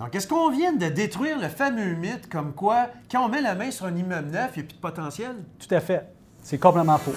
Donc, 0.00 0.14
est-ce 0.14 0.26
qu'on 0.26 0.48
vient 0.48 0.72
de 0.72 0.86
détruire 0.86 1.38
le 1.38 1.48
fameux 1.48 1.94
mythe 1.94 2.26
comme 2.30 2.54
quoi, 2.54 2.86
quand 3.12 3.26
on 3.26 3.28
met 3.28 3.42
la 3.42 3.54
main 3.54 3.70
sur 3.70 3.84
un 3.84 3.94
immeuble 3.94 4.30
neuf, 4.30 4.52
il 4.56 4.60
n'y 4.60 4.64
a 4.64 4.68
plus 4.68 4.76
de 4.76 4.80
potentiel? 4.80 5.32
Tout 5.58 5.74
à 5.74 5.80
fait. 5.80 6.10
C'est 6.42 6.56
complètement 6.56 6.96
faux. 6.96 7.12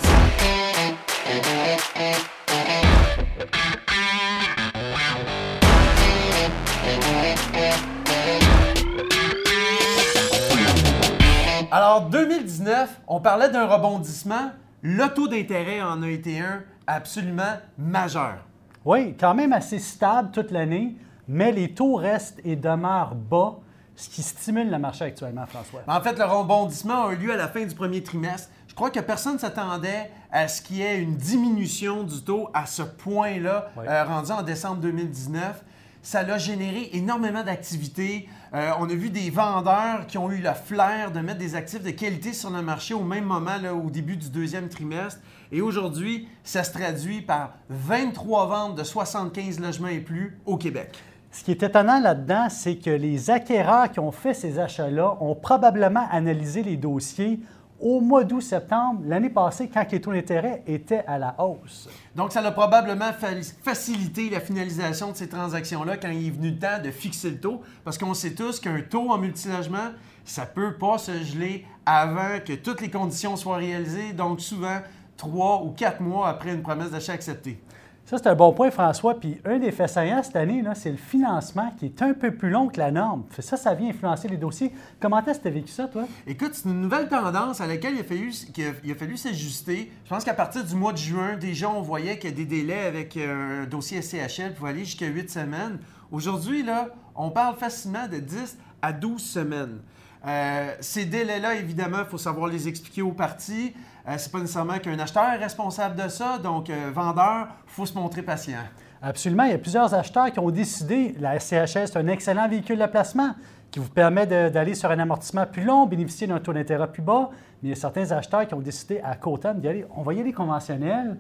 Alors, 11.72 12.10
2019, 12.10 13.00
on 13.08 13.22
parlait 13.22 13.50
d'un 13.50 13.65
rebondissement. 13.65 14.52
Le 14.81 15.08
taux 15.08 15.29
d'intérêt 15.29 15.81
en 15.81 16.04
a 16.04 16.09
été 16.09 16.41
un 16.41 16.63
absolument 16.86 17.59
majeur. 17.77 18.40
Oui, 18.84 19.16
quand 19.18 19.36
même 19.36 19.54
assez 19.54 19.80
stable 19.80 20.31
toute 20.34 20.52
l'année, 20.52 20.98
mais 21.27 21.52
les 21.52 21.73
taux 21.73 21.95
restent 21.95 22.40
et 22.44 22.55
demeurent 22.55 23.16
bas, 23.16 23.55
ce 23.95 24.09
qui 24.09 24.23
stimule 24.23 24.70
le 24.72 24.80
marché 24.80 25.05
actuellement, 25.05 25.46
François. 25.46 25.82
En 25.88 26.02
fait, 26.02 26.18
le 26.18 26.26
rebondissement 26.26 27.05
a 27.08 27.13
eu 27.13 27.18
lieu 27.18 27.32
à 27.34 27.38
la 27.38 27.48
fin 27.48 27.63
du 27.66 27.76
premier 27.76 28.02
trimestre. 28.02 28.49
Je 28.68 28.73
crois 28.76 28.90
que 28.90 28.99
personne 28.99 29.34
ne 29.36 29.40
s'attendait 29.40 30.09
à 30.32 30.48
ce 30.48 30.62
qu'il 30.62 30.77
y 30.77 30.82
ait 30.82 30.99
une 30.99 31.16
diminution 31.16 32.04
du 32.04 32.22
taux 32.23 32.49
à 32.55 32.66
ce 32.66 32.82
point-là, 32.82 33.70
Oui. 33.77 33.86
euh, 33.88 34.04
rendu 34.04 34.32
en 34.32 34.41
décembre 34.41 34.77
2019. 34.77 35.63
Ça 36.02 36.20
a 36.20 36.38
généré 36.38 36.90
énormément 36.94 37.44
d'activités. 37.44 38.27
Euh, 38.54 38.71
on 38.80 38.90
a 38.90 38.94
vu 38.94 39.10
des 39.10 39.30
vendeurs 39.30 40.05
qui 40.08 40.18
ont 40.18 40.30
eu 40.32 40.40
le 40.41 40.54
flair 40.54 41.12
de 41.12 41.20
mettre 41.20 41.38
des 41.38 41.55
actifs 41.55 41.84
de 41.84 41.91
qualité 41.91 42.34
sur 42.34 42.49
le 42.49 42.62
marché 42.62 42.94
au 42.94 43.04
même 43.04 43.24
moment, 43.26 43.58
là, 43.62 43.74
au 43.74 43.90
début 43.90 44.18
du 44.18 44.30
deuxième 44.30 44.68
trimestre. 44.70 45.21
Et 45.52 45.62
aujourd'hui, 45.62 46.27
ça 46.44 46.63
se 46.63 46.74
traduit 46.74 47.21
par 47.21 47.54
23 47.70 48.48
ventes 48.48 48.76
de 48.76 48.84
75 48.84 49.60
logements 49.60 49.88
et 49.88 49.99
plus 49.99 50.38
au 50.46 50.58
Québec. 50.58 50.98
Ce 51.34 51.44
qui 51.44 51.50
est 51.50 51.64
étonnant 51.64 52.00
là-dedans, 52.00 52.48
c'est 52.48 52.76
que 52.76 52.92
les 52.92 53.32
acquéreurs 53.32 53.91
qui 53.91 54.00
ont 54.00 54.12
fait 54.12 54.36
ces 54.36 54.60
achats-là 54.60 55.18
ont 55.20 55.34
probablement 55.34 56.08
analysé 56.12 56.62
les 56.62 56.77
dossiers 56.77 57.40
au 57.82 57.99
mois 58.02 58.24
d'août-septembre 58.24 59.02
l'année 59.07 59.32
passée, 59.32 59.68
quand 59.68 59.84
les 59.91 59.99
taux 59.99 60.13
d'intérêt 60.13 60.62
étaient 60.68 61.04
à 61.07 61.18
la 61.18 61.35
hausse. 61.40 61.90
Donc, 62.16 62.32
ça 62.32 62.40
a 62.41 62.52
probablement 62.52 63.12
fa- 63.12 63.41
facilité 63.63 64.30
la 64.30 64.39
finalisation 64.39 65.11
de 65.11 65.17
ces 65.17 65.27
transactions-là 65.27 65.97
quand 65.97 66.09
il 66.09 66.27
est 66.27 66.30
venu 66.30 66.52
le 66.52 66.59
temps 66.59 66.81
de 66.81 66.91
fixer 66.91 67.31
le 67.31 67.39
taux. 67.39 67.61
Parce 67.83 67.97
qu'on 67.97 68.13
sait 68.13 68.35
tous 68.35 68.59
qu'un 68.59 68.79
taux 68.81 69.09
en 69.11 69.17
multilogement, 69.17 69.89
ça 70.23 70.45
peut 70.45 70.75
pas 70.75 71.00
se 71.00 71.23
geler 71.23 71.66
avant 71.83 72.39
que 72.45 72.53
toutes 72.53 72.79
les 72.79 72.91
conditions 72.91 73.35
soient 73.35 73.57
réalisées. 73.57 74.13
Donc, 74.13 74.39
souvent, 74.39 74.77
trois 75.17 75.63
ou 75.63 75.72
quatre 75.72 76.00
mois 76.00 76.29
après 76.29 76.53
une 76.53 76.61
promesse 76.61 76.91
d'achat 76.91 77.13
acceptée. 77.13 77.59
Ça, 78.05 78.17
c'est 78.17 78.27
un 78.27 78.35
bon 78.35 78.51
point, 78.51 78.69
François. 78.69 79.17
Puis 79.17 79.39
un 79.45 79.59
des 79.59 79.71
faits 79.71 79.89
saillants 79.89 80.21
cette 80.23 80.35
année, 80.35 80.61
c'est 80.75 80.91
le 80.91 80.97
financement 80.97 81.71
qui 81.77 81.85
est 81.85 82.01
un 82.01 82.13
peu 82.13 82.31
plus 82.35 82.49
long 82.49 82.67
que 82.67 82.77
la 82.77 82.91
norme. 82.91 83.23
Ça, 83.39 83.55
ça 83.55 83.73
vient 83.73 83.89
influencer 83.89 84.27
les 84.27 84.35
dossiers. 84.35 84.73
Comment 84.99 85.23
est-ce 85.25 85.37
que 85.37 85.43
tu 85.43 85.47
as 85.47 85.51
vécu 85.51 85.69
ça, 85.69 85.87
toi? 85.87 86.03
Écoute, 86.27 86.51
c'est 86.53 86.67
une 86.67 86.81
nouvelle 86.81 87.07
tendance 87.07 87.61
à 87.61 87.67
laquelle 87.67 87.93
il 87.95 88.01
a 88.01 88.95
fallu, 88.95 89.17
s'ajuster. 89.17 89.89
Je 90.03 90.09
pense 90.09 90.25
qu'à 90.25 90.33
partir 90.33 90.65
du 90.65 90.75
mois 90.75 90.91
de 90.91 90.97
juin, 90.97 91.37
déjà, 91.37 91.69
on 91.69 91.81
voyait 91.81 92.19
qu'il 92.19 92.29
y 92.31 92.33
a 92.33 92.35
des 92.35 92.45
délais 92.45 92.85
avec 92.85 93.15
euh, 93.15 93.63
un 93.63 93.67
dossier 93.67 94.01
SCHL 94.01 94.53
pour 94.53 94.67
aller 94.67 94.83
jusqu'à 94.83 95.07
8 95.07 95.29
semaines. 95.29 95.79
Aujourd'hui, 96.11 96.61
là, 96.61 96.89
on 97.15 97.29
parle 97.29 97.55
facilement 97.55 98.07
de 98.11 98.17
10 98.17 98.57
à 98.81 98.91
12 98.91 99.21
semaines. 99.21 99.79
Euh, 100.25 100.73
ces 100.79 101.05
délais-là, 101.05 101.55
évidemment, 101.55 101.99
il 101.99 102.05
faut 102.05 102.17
savoir 102.17 102.47
les 102.47 102.67
expliquer 102.67 103.02
aux 103.02 103.11
parties. 103.11 103.73
Euh, 104.07 104.16
c'est 104.17 104.31
pas 104.31 104.39
nécessairement 104.39 104.79
qu'un 104.79 104.97
acheteur 104.99 105.33
est 105.33 105.38
responsable 105.38 106.02
de 106.02 106.07
ça, 106.07 106.38
donc 106.38 106.69
euh, 106.69 106.91
vendeur, 106.93 107.47
il 107.67 107.71
faut 107.71 107.85
se 107.85 107.93
montrer 107.93 108.21
patient. 108.21 108.59
Absolument. 109.01 109.44
Il 109.44 109.51
y 109.51 109.55
a 109.55 109.57
plusieurs 109.57 109.94
acheteurs 109.94 110.31
qui 110.31 110.39
ont 110.39 110.49
décidé, 110.49 111.16
la 111.19 111.39
SCHS, 111.39 111.88
c'est 111.88 111.97
un 111.97 112.07
excellent 112.07 112.47
véhicule 112.47 112.79
de 112.79 112.85
placement 112.85 113.31
qui 113.69 113.79
vous 113.79 113.89
permet 113.89 114.27
d'aller 114.27 114.75
sur 114.75 114.91
un 114.91 114.99
amortissement 114.99 115.45
plus 115.45 115.63
long, 115.63 115.88
bénéficier 115.88 116.27
d'un 116.27 116.39
taux 116.39 116.53
d'intérêt 116.53 116.91
plus 116.91 117.01
bas. 117.01 117.29
Mais 117.61 117.69
il 117.69 117.71
y 117.71 117.73
a 117.73 117.75
certains 117.75 118.11
acheteurs 118.11 118.47
qui 118.47 118.53
ont 118.53 118.59
décidé 118.59 119.01
à 119.03 119.16
court 119.16 119.39
terme 119.39 119.59
d'y 119.59 119.67
aller. 119.67 119.85
On 119.95 120.03
va 120.03 120.13
y 120.13 120.19
aller 120.19 120.31
conventionnel, 120.31 121.17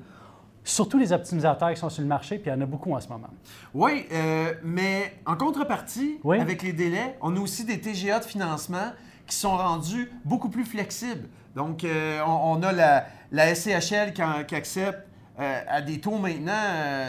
surtout 0.63 0.97
les 0.97 1.11
optimisateurs 1.11 1.71
qui 1.73 1.79
sont 1.79 1.89
sur 1.89 2.01
le 2.01 2.07
marché, 2.07 2.37
puis 2.37 2.49
il 2.49 2.53
y 2.53 2.57
en 2.57 2.61
a 2.61 2.65
beaucoup 2.65 2.93
en 2.93 2.99
ce 2.99 3.07
moment. 3.09 3.27
Oui, 3.73 4.05
euh, 4.11 4.53
mais 4.63 5.13
en 5.25 5.35
contrepartie, 5.35 6.19
Oui. 6.23 6.39
avec 6.39 6.61
les 6.63 6.73
délais, 6.73 7.17
on 7.21 7.35
a 7.35 7.39
aussi 7.39 7.65
des 7.65 7.79
TGA 7.79 8.19
de 8.19 8.25
financement 8.25 8.91
qui 9.27 9.35
sont 9.35 9.55
rendus 9.57 10.11
beaucoup 10.25 10.49
plus 10.49 10.65
flexibles. 10.65 11.27
Donc, 11.55 11.83
euh, 11.83 12.19
on, 12.25 12.57
on 12.59 12.63
a 12.63 12.71
la, 12.71 13.05
la 13.31 13.53
SCHL 13.55 14.13
qui, 14.13 14.23
en- 14.23 14.43
qui 14.45 14.55
accepte 14.55 14.99
euh, 15.39 15.61
à 15.67 15.81
des 15.81 15.99
taux 15.99 16.17
maintenant, 16.17 16.51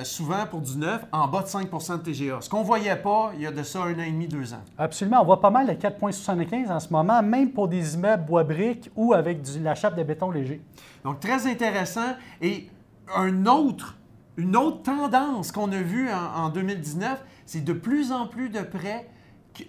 souvent 0.02 0.46
pour 0.50 0.60
du 0.62 0.76
neuf, 0.78 1.04
en 1.12 1.28
bas 1.28 1.42
de 1.42 1.46
5% 1.46 1.98
de 1.98 2.02
TGA. 2.10 2.40
Ce 2.40 2.48
qu'on 2.48 2.60
ne 2.60 2.64
voyait 2.64 2.96
pas 2.96 3.32
il 3.34 3.42
y 3.42 3.46
a 3.46 3.50
de 3.52 3.62
ça 3.62 3.80
un 3.82 3.94
an 3.94 4.02
et 4.02 4.10
demi, 4.10 4.26
deux 4.28 4.52
ans. 4.54 4.62
Absolument. 4.78 5.20
On 5.20 5.24
voit 5.26 5.40
pas 5.40 5.50
mal 5.50 5.66
le 5.66 5.74
4,75 5.74 6.70
en 6.70 6.80
ce 6.80 6.88
moment, 6.90 7.22
même 7.22 7.50
pour 7.50 7.68
des 7.68 7.94
immeubles 7.94 8.24
bois-briques 8.24 8.90
ou 8.96 9.12
avec 9.12 9.42
du- 9.42 9.60
la 9.60 9.74
chape 9.74 9.94
de 9.96 10.02
béton 10.02 10.30
léger. 10.30 10.62
Donc, 11.04 11.20
très 11.20 11.46
intéressant. 11.46 12.14
Et 12.40 12.68
un 13.14 13.46
autre, 13.46 13.98
une 14.36 14.56
autre 14.56 14.82
tendance 14.82 15.52
qu'on 15.52 15.72
a 15.72 15.80
vue 15.80 16.10
en, 16.10 16.44
en 16.44 16.48
2019, 16.50 17.22
c'est 17.46 17.64
de 17.64 17.72
plus 17.72 18.12
en 18.12 18.26
plus 18.26 18.48
de 18.48 18.60
prêts 18.60 19.08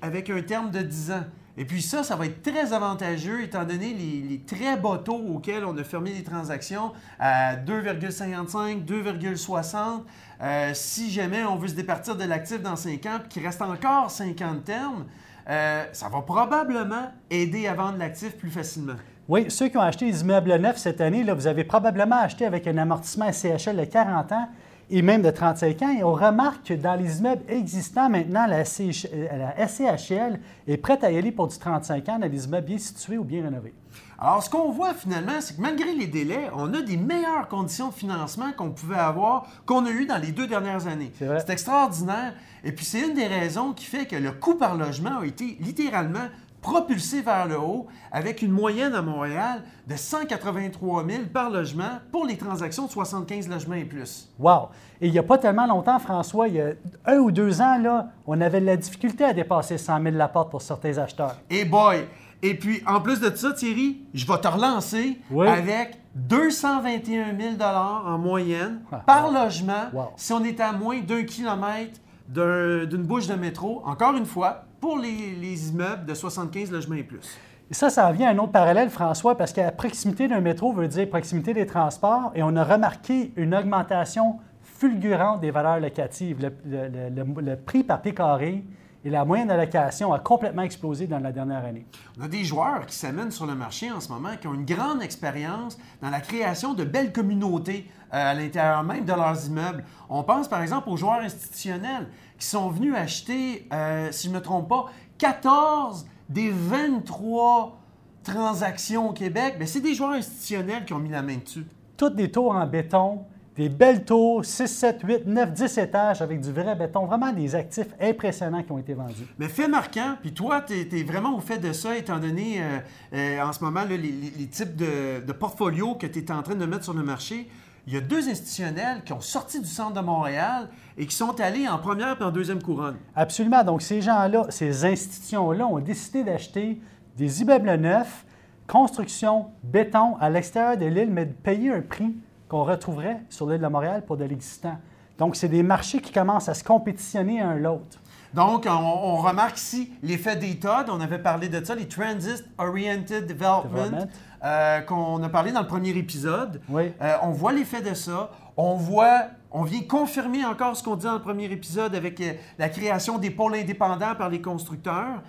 avec 0.01 0.29
un 0.29 0.41
terme 0.41 0.71
de 0.71 0.81
10 0.81 1.11
ans. 1.11 1.23
Et 1.57 1.63
puis 1.63 1.81
ça, 1.81 2.03
ça 2.03 2.15
va 2.15 2.25
être 2.25 2.41
très 2.41 2.73
avantageux 2.73 3.43
étant 3.43 3.63
donné 3.63 3.93
les, 3.93 4.41
très 4.41 4.75
bas 4.77 5.01
taux 5.03 5.23
auxquels 5.33 5.63
on 5.63 5.77
a 5.77 5.83
fermé 5.83 6.11
les 6.13 6.23
transactions 6.23 6.91
à 7.17 7.55
2,55, 7.55 8.85
2,60. 8.85 10.03
Euh, 10.41 10.71
si 10.73 11.11
jamais 11.11 11.45
on 11.45 11.55
veut 11.55 11.69
se 11.69 11.75
départir 11.75 12.17
de 12.17 12.25
l'actif 12.25 12.61
dans 12.61 12.75
5 12.75 13.05
ans, 13.05 13.19
qu'il 13.29 13.45
reste 13.45 13.61
encore 13.61 14.11
50 14.11 14.65
termes, 14.65 15.05
euh, 15.49 15.85
ça 15.93 16.09
va 16.09 16.21
probablement 16.21 17.13
aider 17.29 17.67
à 17.67 17.73
vendre 17.73 17.97
l'actif 17.99 18.35
plus 18.35 18.51
facilement. 18.51 18.95
Oui, 19.27 19.45
ceux 19.49 19.69
qui 19.69 19.77
ont 19.77 19.81
acheté 19.81 20.05
des 20.05 20.21
immeubles 20.21 20.55
neufs 20.57 20.77
cette 20.77 21.01
année, 21.01 21.23
là, 21.23 21.33
vous 21.33 21.47
avez 21.47 21.63
probablement 21.63 22.17
acheté 22.17 22.45
avec 22.45 22.67
un 22.67 22.77
amortissement 22.77 23.31
SCHL 23.31 23.75
de 23.75 23.85
40 23.85 24.31
ans 24.31 24.47
et 24.91 25.01
même 25.01 25.23
de 25.23 25.31
35 25.31 25.81
ans. 25.81 25.97
Et 25.97 26.03
on 26.03 26.13
remarque 26.13 26.67
que 26.67 26.73
dans 26.75 26.93
les 26.93 27.17
immeubles 27.17 27.41
existants 27.49 28.07
maintenant, 28.07 28.45
la, 28.45 28.63
SCH 28.63 29.07
euh, 29.11 29.49
la 29.57 29.67
SCHL 29.67 30.39
est 30.67 30.77
prête 30.77 31.03
à 31.03 31.11
y 31.11 31.17
aller 31.17 31.31
pour 31.31 31.47
du 31.47 31.57
35 31.57 32.07
ans 32.09 32.19
dans 32.19 32.29
des 32.29 32.45
immeubles 32.45 32.67
bien 32.67 32.77
situés 32.77 33.17
ou 33.17 33.23
bien 33.23 33.41
rénovés. 33.41 33.73
Alors, 34.19 34.43
ce 34.43 34.49
qu'on 34.49 34.71
voit 34.71 34.93
finalement, 34.93 35.41
c'est 35.41 35.57
que 35.57 35.61
malgré 35.61 35.93
les 35.95 36.05
délais, 36.05 36.49
on 36.53 36.71
a 36.75 36.81
des 36.83 36.95
meilleures 36.95 37.47
conditions 37.47 37.89
de 37.89 37.95
financement 37.95 38.51
qu'on 38.55 38.69
pouvait 38.69 38.95
avoir, 38.95 39.47
qu'on 39.65 39.85
a 39.87 39.89
eu 39.89 40.05
dans 40.05 40.17
les 40.17 40.31
deux 40.31 40.45
dernières 40.45 40.85
années. 40.85 41.11
C'est 41.17 41.49
extraordinaire. 41.49 42.33
Et 42.63 42.71
puis, 42.71 42.85
c'est 42.85 43.01
une 43.01 43.15
des 43.15 43.27
raisons 43.27 43.73
qui 43.73 43.85
fait 43.85 44.05
que 44.05 44.15
le 44.15 44.31
coût 44.31 44.55
par 44.55 44.77
logement 44.77 45.19
a 45.19 45.25
été 45.25 45.57
littéralement 45.59 46.27
propulsé 46.69 47.21
vers 47.21 47.47
le 47.47 47.59
haut, 47.59 47.85
avec 48.11 48.41
une 48.41 48.49
moyenne 48.51 48.95
à 48.95 49.01
Montréal 49.03 49.61
de 49.87 49.95
183 49.95 51.05
000 51.07 51.23
par 51.31 51.51
logement 51.51 51.99
pour 52.11 52.25
les 52.25 52.37
transactions 52.37 52.87
de 52.87 52.91
75 52.91 53.47
logements 53.47 53.75
et 53.75 53.85
plus. 53.85 54.27
Wow! 54.39 54.69
Et 54.99 55.05
il 55.07 55.11
n'y 55.11 55.19
a 55.19 55.23
pas 55.23 55.37
tellement 55.37 55.67
longtemps, 55.67 55.99
François, 55.99 56.47
il 56.47 56.55
y 56.55 56.61
a 56.61 56.69
un 57.05 57.17
ou 57.17 57.29
deux 57.29 57.61
ans, 57.61 57.77
là, 57.77 58.07
on 58.25 58.41
avait 58.41 58.61
de 58.61 58.65
la 58.65 58.77
difficulté 58.77 59.23
à 59.23 59.33
dépasser 59.33 59.77
100 59.77 60.01
000 60.01 60.15
la 60.15 60.27
porte 60.27 60.49
pour 60.49 60.61
certains 60.63 60.97
acheteurs. 60.97 61.35
Et 61.51 61.65
boy! 61.65 62.07
Et 62.41 62.55
puis, 62.55 62.81
en 62.87 62.99
plus 62.99 63.19
de 63.19 63.33
ça, 63.35 63.53
Thierry, 63.53 64.01
je 64.15 64.25
vais 64.25 64.37
te 64.39 64.47
relancer 64.47 65.19
Oui. 65.31 65.47
avec 65.47 65.99
221 66.15 67.37
000 67.39 67.61
en 67.61 68.17
moyenne 68.17 68.81
Ah, 68.91 69.03
par 69.05 69.27
wow. 69.27 69.33
logement 69.43 69.85
Wow. 69.93 70.05
si 70.15 70.33
on 70.33 70.43
est 70.43 70.59
à 70.59 70.71
moins 70.71 70.99
d'un 71.01 71.23
kilomètre 71.23 71.99
d'un- 72.27 72.85
d'une 72.85 73.03
bouche 73.03 73.27
de 73.27 73.35
métro, 73.35 73.83
encore 73.85 74.15
une 74.15 74.25
fois, 74.25 74.63
pour 74.85 74.99
les, 74.99 75.33
les 75.41 75.69
immeubles 75.69 76.05
de 76.05 76.13
75 76.13 76.71
logements 76.71 76.93
et 76.93 77.01
plus. 77.01 77.39
Ça, 77.71 77.89
ça 77.89 78.07
revient 78.07 78.25
à 78.25 78.29
un 78.29 78.37
autre 78.37 78.51
parallèle, 78.51 78.91
François, 78.91 79.35
parce 79.35 79.51
qu'à 79.51 79.71
proximité 79.71 80.27
d'un 80.27 80.41
métro 80.41 80.71
veut 80.73 80.87
dire 80.87 81.09
proximité 81.09 81.55
des 81.55 81.65
transports, 81.65 82.31
et 82.35 82.43
on 82.43 82.55
a 82.55 82.63
remarqué 82.63 83.31
une 83.35 83.55
augmentation 83.55 84.35
fulgurante 84.61 85.41
des 85.41 85.49
valeurs 85.49 85.79
locatives. 85.79 86.37
Le- 86.39 87.09
le- 87.09 87.41
le 87.41 87.55
prix 87.55 87.83
par 87.83 87.99
pied 88.03 88.13
carré 88.13 88.63
et 89.05 89.11
la 89.11 89.23
moyenne 89.23 89.47
de 89.47 89.53
location 89.53 90.11
a 90.13 90.19
complètement 90.19 90.63
explosé 90.63 91.05
dans 91.05 91.19
la 91.19 91.31
dernière 91.31 91.63
année. 91.63 91.85
On 92.19 92.23
a 92.23 92.27
des 92.27 92.43
joueurs 92.43 92.87
qui 92.87 92.95
s'amènent 92.95 93.29
sur 93.29 93.45
le 93.45 93.53
marché 93.53 93.91
en 93.91 94.01
ce 94.01 94.09
moment, 94.09 94.35
qui 94.41 94.47
ont 94.47 94.55
une 94.55 94.65
grande 94.65 95.03
expérience 95.03 95.77
dans 96.01 96.09
la 96.09 96.19
création 96.19 96.73
de 96.73 96.83
belles 96.83 97.13
communautés 97.13 97.87
euh, 98.13 98.31
à 98.31 98.33
l'intérieur 98.33 98.83
même 98.83 99.05
de 99.05 99.13
leurs 99.13 99.45
immeubles. 99.45 99.85
On 100.09 100.23
pense 100.23 100.47
par 100.47 100.63
exemple 100.63 100.89
aux 100.89 100.97
joueurs 100.97 101.19
institutionnels 101.19 102.07
qui 102.39 102.47
sont 102.47 102.69
venus 102.69 102.95
acheter, 102.95 103.67
euh, 103.71 104.11
si 104.11 104.27
je 104.27 104.33
ne 104.33 104.39
me 104.39 104.41
trompe 104.41 104.67
pas, 104.67 104.87
14 105.19 106.07
des 106.27 106.49
23 106.49 107.79
transactions 108.23 109.09
au 109.09 109.13
Québec. 109.13 109.57
Ben, 109.59 109.67
c'est 109.67 109.81
des 109.81 109.93
joueurs 109.93 110.13
institutionnels 110.13 110.83
qui 110.83 110.93
ont 110.93 110.99
mis 110.99 111.09
la 111.09 111.21
main 111.21 111.37
dessus. 111.37 111.67
Toutes 111.95 112.15
des 112.15 112.31
tours 112.31 112.55
en 112.55 112.65
béton, 112.65 113.23
des 113.55 113.69
belles 113.69 114.03
tours, 114.03 114.43
6, 114.43 114.67
7, 114.67 115.01
8, 115.03 115.25
9, 115.27 115.53
10 115.53 115.77
étages 115.77 116.21
avec 116.21 116.41
du 116.41 116.51
vrai 116.51 116.75
béton. 116.75 117.05
Vraiment 117.05 117.31
des 117.31 117.55
actifs 117.55 117.87
impressionnants 118.01 118.63
qui 118.63 118.71
ont 118.71 118.77
été 118.77 118.93
vendus. 118.93 119.25
Mais 119.39 119.47
fait 119.47 119.67
marquant, 119.69 120.15
puis 120.21 120.33
toi, 120.33 120.61
tu 120.61 120.73
es, 120.73 121.03
vraiment 121.03 121.35
au 121.35 121.39
fait 121.39 121.57
de 121.57 121.71
ça, 121.71 121.95
étant 121.95 122.19
donné 122.19 122.57
euh, 122.59 122.79
euh, 123.13 123.41
en 123.41 123.53
ce 123.53 123.63
moment 123.63 123.81
là, 123.81 123.85
les, 123.85 123.97
les- 123.97 124.33
les 124.37 124.47
types 124.47 124.75
de, 124.75 125.25
de 125.25 125.31
portfolios 125.31 125.95
que 125.95 126.07
tu 126.07 126.19
es 126.19 126.31
en 126.31 126.41
train 126.43 126.55
de 126.55 126.65
mettre 126.65 126.83
sur 126.83 126.93
le 126.93 127.03
marché. 127.03 127.47
il 127.87 127.93
y 127.93 127.97
a 127.97 128.01
deux 128.01 128.27
institutionnels 128.27 129.03
qui 129.05 129.13
ont 129.13 129.21
sorti 129.21 129.61
du 129.61 129.67
centre 129.69 129.93
de 129.93 130.01
Montréal 130.05 130.67
et 130.97 131.05
qui 131.05 131.15
sont 131.15 131.39
allés 131.39 131.67
en 131.67 131.77
première 131.77 132.19
et 132.19 132.23
en 132.25 132.31
deuxième 132.31 132.61
couronne. 132.61 132.97
Absolument. 133.15 133.63
Donc, 133.63 133.81
ces 133.81 134.01
gens-là, 134.01 134.47
ces 134.49 134.83
institutions-là 134.85 135.65
ont 135.65 135.79
décidé 135.79 136.23
d'acheter 136.23 136.81
des 137.15 137.41
immeubles 137.41 137.73
neufs, 137.75 138.25
construction, 138.67 139.45
béton 139.63 140.17
à 140.19 140.29
l'extérieur 140.29 140.77
de 140.77 140.85
l'île, 140.85 141.09
mais 141.11 141.25
de 141.25 141.31
payer 141.33 141.71
un 141.71 141.81
prix 141.81 142.13
qu'on 142.47 142.63
retrouverait 142.63 143.21
sur 143.29 143.49
l'île 143.49 143.61
de 143.61 143.67
Montréal 143.67 144.03
pour 144.05 144.17
de 144.17 144.25
l'existant. 144.25 144.77
Donc, 145.17 145.35
c'est 145.35 145.47
des 145.47 145.63
marchés 145.63 146.01
qui 146.01 146.11
commencent 146.11 146.49
à 146.49 146.53
se 146.53 146.63
compétitionner 146.63 147.41
un 147.41 147.55
l'autre. 147.55 147.99
Donc, 148.33 148.67
on, 148.69 149.15
remarque 149.15 149.57
ici 149.57 149.93
l'effet 150.03 150.35
des 150.35 150.57
TOD. 150.57 150.89
On 150.89 150.99
avait 150.99 151.19
parlé 151.19 151.47
de 151.47 151.63
ça, 151.63 151.73
les 151.73 151.87
Transit 151.87 152.43
Oriented 152.57 153.27
Development, 153.27 154.09
euh, 154.43 154.81
qu'on 154.81 155.23
a 155.23 155.29
parlé 155.29 155.53
dans 155.53 155.61
le 155.61 155.67
premier 155.67 155.91
épisode. 155.91 156.61
Oui. 156.67 156.91
Euh, 157.01 157.13
on 157.21 157.29
voit 157.29 157.53
l'effet 157.53 157.81
de 157.81 157.93
ça. 157.93 158.29
On 158.57 158.75
voit, 158.75 159.27
on 159.51 159.63
vient 159.63 159.81
confirmer 159.83 160.43
encore 160.43 160.75
ce 160.75 160.83
qu'on 160.83 160.97
dit 160.97 161.05
dans 161.05 161.13
le 161.13 161.21
premier 161.21 161.45
épisode 161.45 161.95
avec 161.95 162.19
euh, 162.19 162.33
la 162.59 162.67
création 162.67 163.17
des 163.17 163.29
pôles 163.29 163.55
indépendants 163.55 164.15
par 164.15 164.27
les 164.27 164.41
constructeurs. 164.41 165.21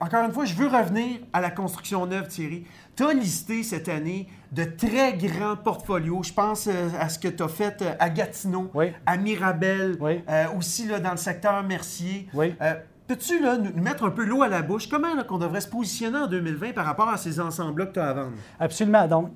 Encore 0.00 0.24
une 0.24 0.32
fois, 0.32 0.44
je 0.44 0.54
veux 0.54 0.68
revenir 0.68 1.18
à 1.32 1.40
la 1.40 1.50
construction 1.50 2.06
neuve, 2.06 2.28
Thierry. 2.28 2.64
Tu 2.96 3.04
as 3.04 3.12
listé 3.12 3.62
cette 3.62 3.88
année 3.88 4.28
de 4.52 4.64
très 4.64 5.14
grands 5.14 5.56
portfolios. 5.56 6.22
Je 6.22 6.32
pense 6.32 6.66
euh, 6.66 6.88
à 6.98 7.08
ce 7.08 7.18
que 7.18 7.28
tu 7.28 7.42
as 7.42 7.48
fait 7.48 7.82
euh, 7.82 7.92
à 7.98 8.10
Gatineau, 8.10 8.70
à 9.06 9.16
Mirabel, 9.16 9.96
euh, 10.02 10.44
aussi 10.56 10.86
là, 10.86 11.00
dans 11.00 11.12
le 11.12 11.16
secteur 11.16 11.62
Mercier. 11.62 12.28
Peux-tu 13.06 13.40
nous 13.40 13.82
mettre 13.82 14.04
un 14.04 14.10
peu 14.10 14.24
l'eau 14.24 14.42
à 14.42 14.48
la 14.48 14.62
bouche? 14.62 14.88
Comment 14.88 15.20
qu'on 15.24 15.38
devrait 15.38 15.60
se 15.60 15.68
positionner 15.68 16.18
en 16.18 16.26
2020 16.28 16.74
par 16.74 16.84
rapport 16.84 17.08
à 17.08 17.16
ces 17.16 17.40
ensembles-là 17.40 17.86
que 17.86 17.94
tu 17.94 17.98
as 17.98 18.08
à 18.08 18.12
vendre? 18.12 18.32
Absolument. 18.60 19.08
Donc, 19.08 19.30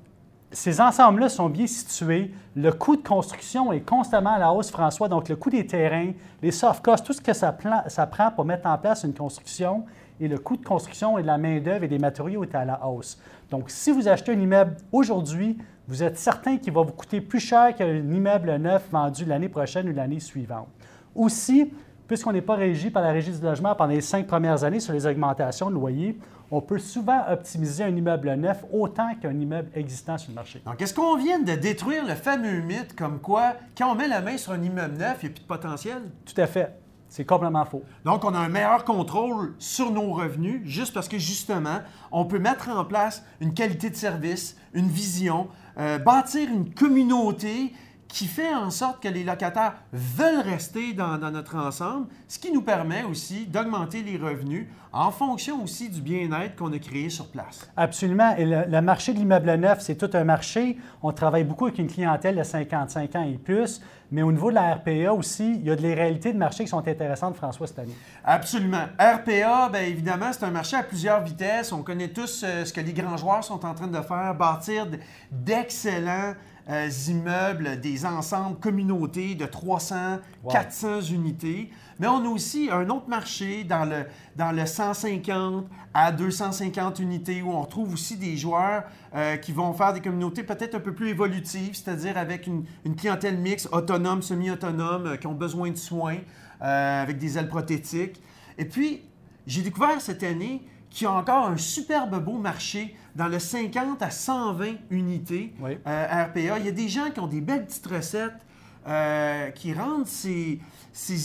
ces 0.51 0.79
ensembles-là 0.79 1.29
sont 1.29 1.49
bien 1.49 1.67
situés. 1.67 2.31
Le 2.55 2.71
coût 2.71 2.95
de 2.95 3.01
construction 3.01 3.73
est 3.73 3.81
constamment 3.81 4.35
à 4.35 4.39
la 4.39 4.53
hausse, 4.53 4.71
François. 4.71 5.09
Donc, 5.09 5.27
le 5.27 5.35
coût 5.35 5.49
des 5.49 5.65
terrains, 5.65 6.11
les 6.41 6.51
soft 6.51 6.83
costs, 6.83 7.05
tout 7.05 7.13
ce 7.13 7.21
que 7.21 7.33
ça, 7.33 7.51
prend 7.51 8.31
pour 8.31 8.45
mettre 8.45 8.67
en 8.67 8.77
place 8.77 9.03
une 9.03 9.13
construction 9.13 9.85
et 10.19 10.27
le 10.27 10.37
coût 10.37 10.55
de 10.55 10.63
construction 10.63 11.17
et 11.17 11.23
de 11.23 11.27
la 11.27 11.37
main-d'œuvre 11.37 11.83
et 11.83 11.87
des 11.87 11.99
matériaux 11.99 12.43
est 12.43 12.55
à 12.55 12.63
la 12.63 12.85
hausse. 12.87 13.19
Donc, 13.51 13.65
si 13.69 13.91
vous 13.91 14.07
achetez 14.07 14.31
un 14.31 14.39
immeuble 14.39 14.77
aujourd'hui, 14.91 15.57
vous 15.87 16.01
êtes 16.01 16.17
certain 16.17 16.57
qu'il 16.57 16.73
va 16.73 16.83
vous 16.83 16.93
coûter 16.93 17.21
plus 17.21 17.39
cher 17.39 17.75
qu'un 17.75 17.87
immeuble 17.87 18.55
neuf 18.55 18.87
vendu 18.89 19.25
l'année 19.25 19.49
prochaine 19.49 19.89
ou 19.89 19.93
l'année 19.93 20.19
suivante. 20.19 20.67
Aussi, 21.13 21.71
puisqu'on 22.07 22.31
n'est 22.31 22.41
pas 22.41 22.55
régi 22.55 22.89
par 22.89 23.03
la 23.03 23.11
régie 23.11 23.31
du 23.31 23.43
logement 23.43 23.75
pendant 23.75 23.93
les 23.93 24.01
cinq 24.01 24.25
premières 24.25 24.63
années 24.63 24.79
sur 24.79 24.93
les 24.93 25.05
augmentations 25.05 25.69
de 25.69 25.75
loyer, 25.75 26.17
on 26.55 26.61
peut 26.61 26.79
souvent 26.79 27.21
optimiser 27.29 27.83
un 27.83 27.93
immeuble 27.93 28.33
neuf 28.35 28.63
autant 28.71 29.13
qu'un 29.21 29.37
immeuble 29.37 29.69
existant 29.75 30.17
sur 30.17 30.31
le 30.31 30.35
marché. 30.35 30.61
Donc, 30.65 30.81
est-ce 30.81 30.93
qu'on 30.93 31.17
vient 31.17 31.39
de 31.39 31.53
détruire 31.53 32.05
le 32.05 32.15
fameux 32.15 32.61
mythe 32.61 32.95
comme 32.95 33.19
quoi, 33.19 33.55
quand 33.77 33.91
on 33.91 33.95
met 33.95 34.07
la 34.07 34.21
main 34.21 34.37
sur 34.37 34.53
un 34.53 34.63
immeuble 34.63 34.97
neuf, 34.97 35.17
il 35.21 35.25
n'y 35.25 35.31
a 35.31 35.33
plus 35.33 35.41
de 35.41 35.47
potentiel? 35.47 36.01
Tout 36.25 36.39
à 36.39 36.47
fait. 36.47 36.79
C'est 37.09 37.25
complètement 37.25 37.65
faux. 37.65 37.83
Donc, 38.05 38.23
on 38.23 38.33
a 38.33 38.39
un 38.39 38.47
meilleur 38.47 38.85
contrôle 38.85 39.53
sur 39.59 39.91
nos 39.91 40.13
revenus 40.13 40.61
juste 40.63 40.93
parce 40.93 41.09
que, 41.09 41.17
justement, 41.17 41.79
on 42.11 42.23
peut 42.23 42.39
mettre 42.39 42.69
en 42.69 42.85
place 42.85 43.23
une 43.41 43.53
qualité 43.53 43.89
de 43.89 43.95
service, 43.95 44.57
une 44.73 44.87
vision, 44.87 45.49
euh, 45.77 45.97
bâtir 45.99 46.49
une 46.49 46.73
communauté 46.73 47.73
qui 48.15 48.27
fait 48.27 48.55
en 48.55 48.69
sorte 48.69 49.03
que 49.03 49.09
les 49.09 49.25
locataires 49.25 49.73
veulent 49.91 50.39
rester 50.39 50.93
dans, 50.93 51.17
notre 51.17 51.57
ensemble, 51.57 52.07
ce 52.29 52.39
qui 52.39 52.49
nous 52.49 52.61
permet 52.61 53.03
aussi 53.03 53.45
d'augmenter 53.45 54.03
les 54.03 54.15
revenus 54.15 54.67
en 54.93 55.11
fonction 55.11 55.61
aussi 55.61 55.89
du 55.89 55.99
bien-être 55.99 56.55
qu'on 56.55 56.71
a 56.71 56.79
créé 56.79 57.09
sur 57.09 57.27
place. 57.27 57.69
Absolument. 57.75 58.33
Et 58.37 58.45
le, 58.45 58.81
marché 58.81 59.11
de 59.11 59.17
l'immeuble 59.17 59.53
neuf, 59.55 59.81
c'est 59.81 59.95
tout 59.95 60.09
un 60.13 60.23
marché. 60.23 60.77
On 61.03 61.11
travaille 61.11 61.43
beaucoup 61.43 61.65
avec 61.65 61.77
une 61.77 61.87
clientèle 61.87 62.37
de 62.37 62.43
55 62.43 63.15
ans 63.17 63.23
et 63.23 63.37
plus, 63.37 63.81
mais 64.11 64.21
au 64.21 64.31
niveau 64.31 64.49
de 64.49 64.55
la 64.55 64.75
RPA 64.75 65.11
aussi, 65.11 65.55
il 65.55 65.65
y 65.65 65.71
a 65.71 65.75
des 65.75 65.93
réalités 65.93 66.31
de 66.31 66.37
marché 66.37 66.63
qui 66.63 66.69
sont 66.69 66.87
intéressantes, 66.87 67.35
François, 67.35 67.67
cette 67.67 67.79
année. 67.79 67.95
Absolument. 68.23 68.85
RPA, 68.97 69.67
bien 69.67 69.81
évidemment, 69.81 70.31
c'est 70.31 70.45
un 70.45 70.51
marché 70.51 70.77
à 70.77 70.83
plusieurs 70.83 71.21
vitesses. 71.21 71.73
On 71.73 71.83
connaît 71.83 72.07
tous 72.07 72.45
euh, 72.45 72.63
ce 72.63 72.71
que 72.71 72.79
les 72.79 72.93
grands 72.93 73.17
joueurs 73.17 73.43
sont 73.43 73.65
en 73.65 73.73
train 73.73 73.87
de 73.87 74.01
faire, 74.01 74.33
bâtir 74.35 74.87
d'excellents 75.29 76.35
euh, 76.69 76.89
immeubles, 77.07 77.79
des 77.79 78.05
ensembles, 78.05 78.59
communautés 78.59 79.35
de 79.35 79.45
300, 79.45 80.17
400 80.49 81.01
unités. 81.01 81.69
Mais 81.99 82.07
on 82.07 82.25
a 82.25 82.27
aussi 82.27 82.69
un 82.71 82.89
autre 82.89 83.07
marché 83.07 83.63
dans 83.63 83.85
le, 83.85 84.05
dans 84.35 84.51
le 84.51 84.65
150 84.65 85.67
à 85.93 86.11
250 86.11 86.99
unités 86.99 87.41
où 87.41 87.51
on 87.51 87.61
retrouve 87.61 87.93
aussi 87.93 88.17
des 88.17 88.35
joueurs 88.35 88.83
euh, 89.15 89.37
qui 89.37 89.51
vont 89.51 89.73
faire 89.73 89.93
des 89.93 90.01
communautés 90.01 90.43
peut-être 90.43 90.75
un 90.75 90.79
peu 90.79 90.93
plus 90.93 91.09
évolutives, 91.09 91.75
c'est-à-dire 91.75 92.17
avec 92.17 92.47
une, 92.47 92.65
clientèle 92.97 93.37
mixte, 93.37 93.69
autonome, 93.71 94.21
semi-autonome, 94.21 95.05
euh, 95.05 95.15
qui 95.17 95.27
ont 95.27 95.35
besoin 95.35 95.69
de 95.69 95.77
soins, 95.77 96.17
avec 96.59 97.17
des 97.19 97.37
ailes 97.37 97.49
prothétiques. 97.49 98.21
Et 98.57 98.65
puis, 98.65 99.01
j'ai 99.45 99.61
découvert 99.61 100.01
cette 100.01 100.23
année 100.23 100.63
qu'il 100.95 101.03
y 101.03 101.07
a 101.07 101.11
encore 101.11 101.47
un 101.47 101.57
superbe 101.57 102.23
beau 102.23 102.37
marché 102.37 102.95
dans 103.17 103.27
le 103.27 103.37
50 103.37 104.01
à 104.01 104.09
120 104.09 104.75
unités 104.89 105.53
euh, 105.61 106.25
RPA. 106.25 106.57
Il 106.59 106.65
y 106.65 106.69
a 106.69 106.71
des 106.71 106.87
gens 106.87 107.11
qui 107.11 107.19
ont 107.19 107.27
des 107.27 107.41
belles 107.41 107.65
petites 107.65 107.85
recettes 107.85 108.45
euh, 108.87 109.49
qui 109.51 109.73
rendent 109.73 110.07
ces, 110.07 110.61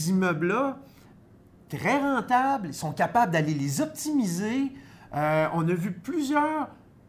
immeubles-là 0.09 0.79
très 1.69 2.01
rentables. 2.01 2.69
Ils 2.71 2.75
sont 2.75 2.91
capables 2.91 3.31
d'aller 3.31 3.55
les 3.55 3.81
optimiser. 3.81 4.73
Euh, 5.15 5.47
on 5.55 5.69
a 5.69 5.75
vu 5.75 5.93
plusieurs 5.93 6.69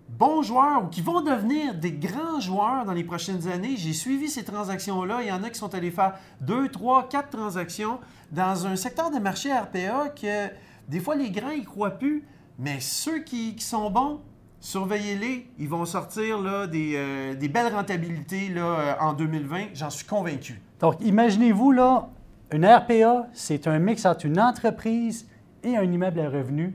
bons 0.10 0.44
joueurs 0.44 0.84
ou 0.84 0.88
qui 0.88 1.02
vont 1.02 1.22
devenir 1.22 1.74
des 1.74 1.94
grands 1.94 2.40
joueurs 2.40 2.86
dans 2.86 2.94
les 2.94 3.04
prochaines 3.04 3.48
années. 3.48 3.76
J'ai 3.76 3.94
suivi 3.94 4.30
ces 4.30 4.44
transactions-là. 4.44 5.24
Il 5.24 5.30
y 5.30 5.32
en 5.32 5.44
a 5.44 5.50
qui 5.50 5.58
sont 5.58 5.74
allés 5.74 5.90
faire 5.90 6.14
deux, 6.42 6.70
trois, 6.70 7.10
quatre 7.10 7.32
transactions 7.32 8.00
dans 8.32 8.68
un 8.68 8.76
secteur 8.76 9.10
de 9.10 9.18
marché 9.18 9.52
RPA 9.52 10.10
que 10.10 10.50
des 10.88 11.00
fois 11.00 11.16
les 11.16 11.32
grands 11.32 11.54
n'y 11.54 11.66
croient 11.66 11.98
plus. 11.98 12.24
Mais 12.62 12.80
ceux 12.80 13.24
qui 13.24 13.60
sont 13.60 13.90
bons, 13.90 14.20
surveillez-les. 14.60 15.48
Ils 15.58 15.68
vont 15.68 15.84
sortir 15.84 16.40
là, 16.40 16.68
des, 16.68 16.94
euh, 16.96 17.48
belles 17.52 17.74
rentabilités 17.74 18.50
là, 18.50 18.62
euh, 18.62 18.94
en 19.00 19.14
2020. 19.14 19.70
J'en 19.74 19.90
suis 19.90 20.06
convaincu. 20.06 20.62
Donc, 20.80 20.98
imaginez-vous, 21.02 21.72
là, 21.72 22.08
une 22.52 22.68
RPA, 22.68 23.28
c'est 23.34 23.66
un 23.66 23.80
mix 23.80 24.06
entre 24.06 24.28
une 24.28 24.40
entreprise 24.40 25.28
et 25.64 25.76
un 25.76 25.92
immeuble 25.92 26.20
à 26.20 26.30
revenus. 26.30 26.74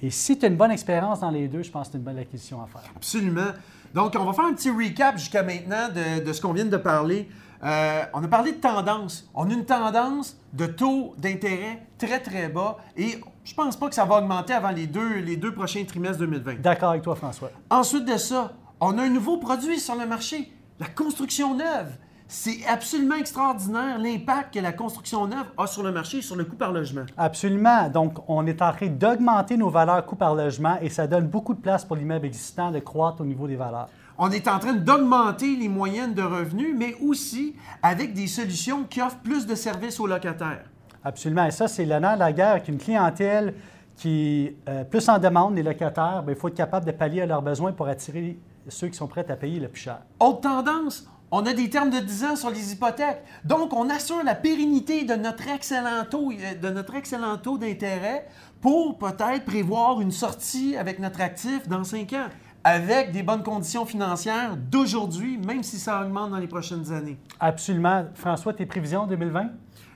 Et 0.00 0.10
si 0.10 0.38
tu 0.38 0.44
as 0.44 0.48
une 0.48 0.56
bonne 0.56 0.70
expérience 0.70 1.20
dans 1.20 1.30
les 1.30 1.48
deux, 1.48 1.64
je 1.64 1.72
pense 1.72 1.88
que 1.88 1.92
c'est 1.92 1.98
une 1.98 2.04
bonne 2.04 2.18
acquisition 2.18 2.62
à 2.62 2.68
faire. 2.68 2.88
Absolument. 2.94 3.50
Donc, 3.94 4.14
on 4.16 4.24
va 4.24 4.32
faire 4.32 4.44
un 4.44 4.54
petit 4.54 4.70
recap 4.70 5.18
jusqu'à 5.18 5.42
maintenant 5.42 5.88
de, 5.88 6.24
de 6.24 6.32
ce 6.32 6.40
qu'on 6.40 6.52
vient 6.52 6.66
de 6.66 6.76
parler. 6.76 7.28
Euh, 7.64 8.02
on 8.12 8.22
a 8.22 8.28
parlé 8.28 8.52
de 8.52 8.58
tendance. 8.58 9.28
On 9.34 9.50
a 9.50 9.52
une 9.52 9.64
tendance 9.64 10.36
de 10.52 10.66
taux 10.66 11.14
d'intérêt 11.18 11.82
très, 11.98 12.20
très 12.20 12.48
bas 12.48 12.78
et 12.96 13.18
je 13.46 13.52
ne 13.52 13.56
pense 13.56 13.76
pas 13.76 13.88
que 13.88 13.94
ça 13.94 14.04
va 14.04 14.18
augmenter 14.18 14.52
avant 14.54 14.70
les 14.70 14.88
deux, 14.88 15.20
les 15.20 15.36
deux 15.36 15.54
prochains 15.54 15.84
trimestres 15.84 16.18
2020. 16.18 16.60
D'accord 16.60 16.90
avec 16.90 17.02
toi, 17.02 17.14
François. 17.14 17.52
Ensuite 17.70 18.04
de 18.04 18.16
ça, 18.16 18.52
on 18.80 18.98
a 18.98 19.02
un 19.04 19.08
nouveau 19.08 19.36
produit 19.36 19.78
sur 19.78 19.94
le 19.94 20.04
marché, 20.04 20.50
la 20.80 20.88
construction 20.88 21.54
neuve. 21.54 21.92
C'est 22.26 22.66
absolument 22.66 23.14
extraordinaire 23.14 24.00
l'impact 24.00 24.54
que 24.54 24.58
la 24.58 24.72
construction 24.72 25.28
neuve 25.28 25.46
a 25.56 25.68
sur 25.68 25.84
le 25.84 25.92
marché 25.92 26.18
et 26.18 26.22
sur 26.22 26.34
le 26.34 26.44
coût 26.44 26.56
par 26.56 26.72
logement. 26.72 27.06
Absolument. 27.16 27.88
Donc, 27.88 28.18
on 28.26 28.44
est 28.48 28.60
en 28.62 28.72
train 28.72 28.88
d'augmenter 28.88 29.56
nos 29.56 29.70
valeurs 29.70 30.04
coût 30.04 30.16
par 30.16 30.34
logement 30.34 30.76
et 30.80 30.88
ça 30.88 31.06
donne 31.06 31.28
beaucoup 31.28 31.54
de 31.54 31.60
place 31.60 31.84
pour 31.84 31.94
l'immeuble 31.94 32.26
existant 32.26 32.72
de 32.72 32.80
croître 32.80 33.20
au 33.20 33.24
niveau 33.24 33.46
des 33.46 33.56
valeurs 33.56 33.88
on 34.18 34.30
est 34.30 34.48
en 34.48 34.58
train 34.58 34.72
d'augmenter 34.72 35.56
les 35.56 35.68
moyennes 35.68 36.14
de 36.14 36.22
revenus, 36.22 36.74
mais 36.74 36.94
aussi 37.02 37.54
avec 37.82 38.14
des 38.14 38.26
solutions 38.26 38.84
qui 38.84 39.02
offrent 39.02 39.18
plus 39.18 39.46
de 39.46 39.54
services 39.54 40.00
aux 40.00 40.06
locataires. 40.06 40.64
Absolument. 41.06 41.44
Et 41.46 41.52
ça, 41.52 41.68
c'est 41.68 41.84
l'honneur 41.84 42.14
de 42.14 42.18
la 42.18 42.32
guerre 42.32 42.50
avec 42.50 42.66
une 42.66 42.78
clientèle 42.78 43.54
qui 43.94 44.56
euh, 44.68 44.82
plus 44.82 45.08
en 45.08 45.18
demande, 45.20 45.54
les 45.54 45.62
locataires. 45.62 46.24
Ben, 46.26 46.32
il 46.32 46.36
faut 46.36 46.48
être 46.48 46.56
capable 46.56 46.84
de 46.84 46.90
pallier 46.90 47.22
à 47.22 47.26
leurs 47.26 47.42
besoins 47.42 47.70
pour 47.70 47.86
attirer 47.86 48.36
ceux 48.68 48.88
qui 48.88 48.96
sont 48.96 49.06
prêts 49.06 49.24
à 49.30 49.36
payer 49.36 49.60
le 49.60 49.68
plus 49.68 49.82
cher. 49.82 50.00
Autre 50.18 50.40
tendance, 50.40 51.08
on 51.30 51.46
a 51.46 51.52
des 51.52 51.70
termes 51.70 51.90
de 51.90 52.00
10 52.00 52.24
ans 52.24 52.34
sur 52.34 52.50
les 52.50 52.72
hypothèques. 52.72 53.22
Donc, 53.44 53.72
on 53.72 53.88
assure 53.88 54.24
la 54.24 54.34
pérennité 54.34 55.04
de 55.04 55.14
notre 55.14 55.46
excellent 55.48 56.04
taux, 56.10 56.32
euh, 56.32 56.54
de 56.60 56.70
notre 56.70 56.96
excellent 56.96 57.36
taux 57.36 57.56
d'intérêt 57.56 58.26
pour 58.60 58.98
peut-être 58.98 59.44
prévoir 59.44 60.00
une 60.00 60.10
sortie 60.10 60.76
avec 60.76 60.98
notre 60.98 61.20
actif 61.20 61.68
dans 61.68 61.84
5 61.84 62.12
ans 62.14 62.26
avec 62.64 63.12
des 63.12 63.22
bonnes 63.22 63.44
conditions 63.44 63.86
financières 63.86 64.56
d'aujourd'hui, 64.56 65.38
même 65.38 65.62
si 65.62 65.78
ça 65.78 66.02
augmente 66.02 66.32
dans 66.32 66.38
les 66.38 66.48
prochaines 66.48 66.90
années. 66.92 67.16
Absolument. 67.38 68.06
François, 68.14 68.52
tes 68.52 68.66
prévisions 68.66 69.06
2020? 69.06 69.50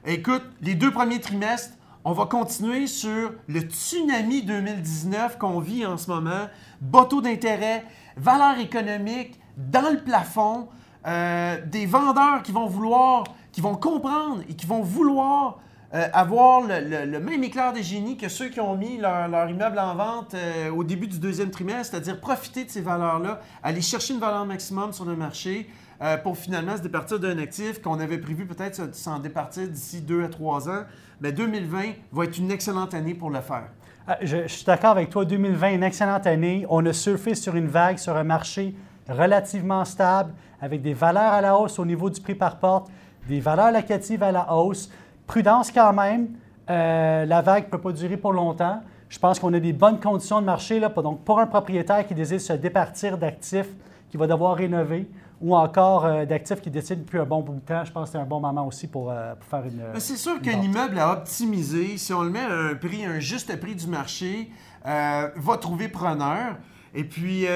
Écoute, 0.06 0.44
les 0.62 0.74
deux 0.74 0.90
premiers 0.90 1.20
trimestres, 1.20 1.74
on 2.04 2.12
va 2.12 2.24
continuer 2.24 2.86
sur 2.86 3.32
le 3.48 3.60
tsunami 3.60 4.42
2019 4.42 5.36
qu'on 5.36 5.60
vit 5.60 5.84
en 5.84 5.98
ce 5.98 6.10
moment. 6.10 6.48
Bas 6.80 7.04
taux 7.04 7.20
d'intérêt, 7.20 7.84
valeur 8.16 8.58
économique 8.58 9.38
dans 9.58 9.92
le 9.92 9.98
plafond, 9.98 10.68
euh, 11.06 11.58
des 11.66 11.84
vendeurs 11.84 12.42
qui 12.42 12.50
vont 12.50 12.66
vouloir, 12.66 13.24
qui 13.52 13.60
vont 13.60 13.76
comprendre 13.76 14.40
et 14.48 14.54
qui 14.54 14.64
vont 14.66 14.80
vouloir 14.80 15.58
euh, 15.92 16.08
avoir 16.14 16.62
le, 16.62 17.18
même 17.18 17.44
éclair 17.44 17.74
de 17.74 17.82
génie 17.82 18.16
que 18.16 18.30
ceux 18.30 18.48
qui 18.48 18.60
ont 18.60 18.76
mis 18.76 18.96
leur, 18.96 19.50
immeuble 19.50 19.78
en 19.78 19.94
vente 19.96 20.32
euh, 20.32 20.70
au 20.70 20.82
début 20.82 21.08
du 21.08 21.18
deuxième 21.18 21.50
trimestre, 21.50 21.90
c'est-à-dire 21.90 22.18
profiter 22.20 22.64
de 22.64 22.70
ces 22.70 22.80
valeurs-là, 22.80 23.42
aller 23.62 23.82
chercher 23.82 24.14
une 24.14 24.20
valeur 24.20 24.46
maximum 24.46 24.94
sur 24.94 25.04
le 25.04 25.14
marché, 25.14 25.68
euh, 26.02 26.16
pour 26.16 26.36
finalement 26.36 26.76
se 26.76 26.82
départir 26.82 27.20
d'un 27.20 27.38
actif 27.38 27.82
qu'on 27.82 28.00
avait 28.00 28.18
prévu 28.18 28.46
peut-être 28.46 28.94
s'en 28.94 29.18
départir 29.18 29.68
d'ici 29.68 30.00
deux 30.00 30.24
à 30.24 30.28
trois 30.28 30.68
ans. 30.68 30.84
Mais 31.20 31.32
2020 31.32 31.82
va 32.12 32.24
être 32.24 32.38
une 32.38 32.50
excellente 32.50 32.94
année 32.94 33.14
pour 33.14 33.30
le 33.30 33.40
faire. 33.40 33.68
Ah, 34.08 34.16
je, 34.22 34.46
suis 34.46 34.64
d'accord 34.64 34.92
avec 34.92 35.10
toi. 35.10 35.24
2020, 35.24 35.74
une 35.74 35.82
excellente 35.82 36.26
année. 36.26 36.64
On 36.68 36.84
a 36.86 36.92
surfé 36.92 37.34
sur 37.34 37.54
une 37.54 37.68
vague, 37.68 37.98
sur 37.98 38.16
un 38.16 38.24
marché 38.24 38.74
relativement 39.08 39.84
stable, 39.84 40.32
avec 40.60 40.80
des 40.80 40.94
valeurs 40.94 41.32
à 41.32 41.40
la 41.40 41.56
hausse 41.56 41.78
au 41.78 41.84
niveau 41.84 42.08
du 42.08 42.20
prix 42.20 42.34
par 42.34 42.58
porte, 42.58 42.90
des 43.28 43.40
valeurs 43.40 43.70
locatives 43.70 44.22
à 44.22 44.32
la 44.32 44.52
hausse. 44.54 44.90
Prudence 45.26 45.70
quand 45.70 45.92
même. 45.92 46.28
Euh, 46.70 47.26
la 47.26 47.42
vague 47.42 47.66
ne 47.66 47.70
peut 47.70 47.80
pas 47.80 47.92
durer 47.92 48.16
pour 48.16 48.32
longtemps. 48.32 48.80
Je 49.08 49.18
pense 49.18 49.38
qu'on 49.38 49.52
a 49.52 49.60
des 49.60 49.72
bonnes 49.72 50.00
conditions 50.00 50.40
de 50.40 50.46
marché. 50.46 50.80
Là, 50.80 50.88
donc, 50.88 51.24
pour 51.24 51.38
un 51.38 51.46
propriétaire 51.46 52.06
qui 52.06 52.14
désire 52.14 52.40
se 52.40 52.52
départir 52.54 53.18
d'actifs 53.18 53.68
qu'il 54.08 54.18
va 54.18 54.26
devoir 54.26 54.56
rénover 54.56 55.08
ou 55.40 55.56
encore 55.56 56.04
euh, 56.04 56.24
d'actifs 56.24 56.60
qui 56.60 56.70
décide 56.70 57.00
depuis 57.00 57.18
un 57.18 57.24
bon 57.24 57.40
bout 57.40 57.54
de 57.54 57.60
temps, 57.60 57.84
je 57.84 57.92
pense 57.92 58.08
que 58.08 58.12
c'est 58.12 58.22
un 58.22 58.26
bon 58.26 58.40
moment 58.40 58.66
aussi 58.66 58.86
pour, 58.86 59.10
euh, 59.10 59.34
faire 59.50 59.64
une. 59.64 59.98
C'est 59.98 60.16
sûr 60.16 60.40
qu'un 60.40 60.60
immeuble 60.60 60.98
à 60.98 61.12
optimiser, 61.12 61.96
si 61.96 62.12
on 62.12 62.22
le 62.22 62.30
met 62.30 62.40
à 62.40 62.52
un 62.52 62.74
prix, 62.74 63.04
un 63.04 63.20
juste 63.20 63.58
prix 63.58 63.74
du 63.74 63.86
marché, 63.86 64.50
va 64.84 65.56
trouver 65.60 65.88
preneur. 65.88 66.56
Et 66.94 67.04
puis, 67.04 67.46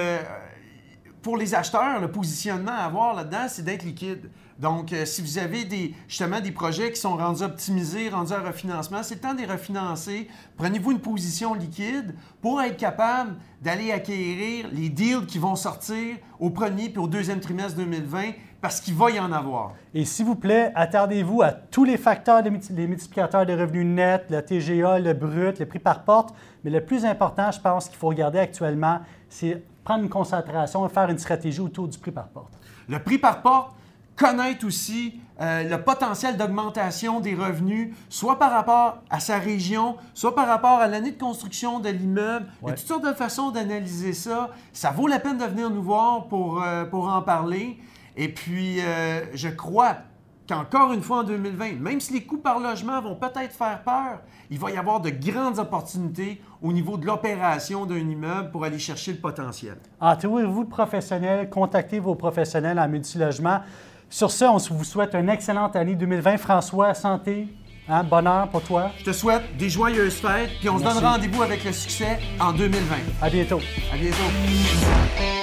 pour 1.23 1.37
les 1.37 1.55
acheteurs, 1.55 2.01
le 2.01 2.11
positionnement 2.11 2.73
à 2.73 2.85
avoir 2.85 3.15
là-dedans, 3.15 3.47
c'est 3.49 3.63
d'être 3.63 3.83
liquide. 3.83 4.31
Donc, 4.59 4.93
euh, 4.93 5.05
si 5.05 5.21
vous 5.21 5.39
avez 5.39 5.65
des, 5.65 5.95
justement 6.07 6.41
des 6.41 6.53
projets 6.53 6.93
qui 6.93 7.01
sont 7.01 7.17
rendus 7.17 7.43
optimisés, 7.43 8.09
rendus 8.09 8.33
à 8.33 8.41
refinancement, 8.41 9.03
c'est 9.03 9.17
le 9.17 9.21
temps 9.21 9.35
de 9.35 9.41
les 9.41 9.47
refinancer. 9.47 10.29
Prenez-vous 10.57 10.93
une 10.93 11.01
position 11.01 11.55
liquide 11.55 12.15
pour 12.41 12.63
être 12.63 12.77
capable 12.77 13.37
d'aller 13.63 13.91
acquérir 13.91 14.67
les 14.73 14.89
deals 14.89 15.27
qui 15.27 15.39
vont 15.39 15.57
sortir 15.57 16.17
au 16.39 16.51
premier 16.51 16.89
puis 16.89 16.99
au 16.99 17.09
deuxième 17.09 17.41
trimestre 17.41 17.77
2020 17.77 18.33
parce 18.61 18.81
qu'il 18.81 18.95
va 18.95 19.11
y 19.11 19.21
en 19.21 19.31
avoir. 19.31 19.73
Et 19.93 20.07
s'il 20.07 20.25
vous 20.25 20.37
plaît, 20.37 20.73
attardez-vous 20.75 21.43
à 21.43 21.53
tous 21.53 21.85
les 21.85 21.99
facteurs, 21.99 22.43
des 22.43 22.87
multiplicateurs 22.87 23.45
de 23.45 23.53
revenus 23.53 23.85
nets, 23.85 24.25
le 24.31 24.41
TGA, 24.41 25.01
le 25.01 25.13
brut, 25.13 25.59
le 25.59 25.67
prix 25.67 25.79
par 25.79 26.03
porte. 26.05 26.35
Mais 26.65 26.71
le 26.71 26.83
plus 26.83 27.05
important, 27.05 27.51
je 27.51 27.61
pense 27.61 27.89
qu'il 27.89 27.99
faut 27.99 28.09
regarder 28.09 28.39
actuellement, 28.39 29.01
c'est 29.29 29.63
prendre 29.85 30.05
une 30.05 30.09
concentration 30.09 30.87
et 30.87 30.89
faire 30.89 31.11
une 31.11 31.19
stratégie 31.19 31.61
autour 31.61 31.89
du 31.89 31.99
prix 31.99 32.11
par 32.11 32.29
porte. 32.29 32.55
Le 32.89 32.99
prix 33.01 33.19
par 33.19 33.43
porte, 33.43 33.75
connaître 34.17 34.67
aussi 34.67 35.21
euh, 35.41 35.65
le 35.65 35.83
potentiel 35.83 36.37
d'augmentation 36.37 37.21
des 37.21 37.35
revenus, 37.35 37.95
soit 38.09 38.39
par 38.39 38.53
rapport 38.53 39.03
à 39.11 39.19
sa 39.19 39.39
région, 39.39 39.97
soit 40.15 40.35
par 40.35 40.47
rapport 40.47 40.79
à 40.79 40.87
l'année 40.87 41.11
de 41.11 41.19
construction 41.19 41.81
de 41.81 41.89
l'immeuble. 41.89 42.47
Il 42.63 42.69
y 42.69 42.71
a 42.71 42.75
toutes 42.75 42.87
sortes 42.87 43.05
de 43.05 43.13
façons 43.13 43.51
d'analyser 43.51 44.13
ça. 44.13 44.51
Ça 44.73 44.91
vaut 44.91 45.09
la 45.09 45.19
peine 45.19 45.39
de 45.39 45.45
venir 45.45 45.71
nous 45.71 45.83
voir 45.83 46.29
pour, 46.29 46.63
euh, 46.63 46.85
pour 46.85 47.09
en 47.09 47.23
parler. 47.23 47.79
Et 48.17 48.29
puis, 48.29 48.81
euh, 48.81 49.25
je 49.35 49.49
crois 49.49 49.97
qu'encore 50.49 50.93
une 50.93 51.03
fois 51.03 51.19
en 51.19 51.25
2020, 51.25 51.81
même 51.81 52.01
si 52.01 52.13
les 52.13 52.23
coûts 52.23 52.39
par 52.39 52.61
logement 52.61 53.01
vont 53.01 53.17
peut-être 53.17 53.53
faire 53.53 53.83
peur, 53.83 54.21
il 54.51 54.59
va 54.59 54.71
y 54.71 54.77
avoir 54.77 55.01
de 55.01 55.11
grandes 55.11 55.59
opportunités 55.59 56.41
au 56.63 56.73
niveau 56.73 56.97
de 56.97 57.07
l'opération 57.07 57.87
d'un 57.87 57.97
immeuble 57.97 58.51
pour 58.51 58.65
aller 58.65 58.79
chercher 58.79 59.13
le 59.13 59.19
potentiel. 59.19 59.79
Entourez-vous 60.01 60.65
de 60.65 60.69
professionnels, 60.69 61.51
contactez 61.51 61.99
vos 61.99 62.15
professionnels 62.15 62.79
en 62.79 62.89
multilogement. 62.89 63.61
Sur 64.15 64.31
ce, 64.31 64.45
on 64.45 64.59
vous 64.59 64.85
souhaite 64.85 65.13
une 65.17 65.29
excellente 65.29 65.75
année 65.75 65.97
2020. 65.97 66.37
François, 66.37 66.95
santé, 66.95 67.49
hein, 67.89 68.05
bonheur 68.05 68.49
pour 68.49 68.63
toi. 68.63 68.93
Je 69.01 69.07
te 69.07 69.13
souhaite 69.13 69.43
des 69.57 69.69
joyeuses 69.69 70.15
fêtes, 70.15 70.51
puis 70.61 70.69
on 70.69 70.79
se 70.79 70.85
donne 70.85 70.99
rendez-vous 70.99 71.43
avec 71.43 71.65
le 71.65 71.73
succès 71.73 72.21
en 72.39 72.53
2020. 72.53 72.95
À 73.21 73.29
bientôt. 73.29 73.59
À 73.93 73.97
bientôt. 73.97 75.34